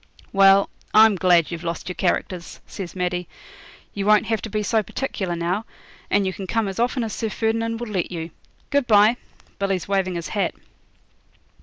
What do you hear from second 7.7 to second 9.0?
will let you. Good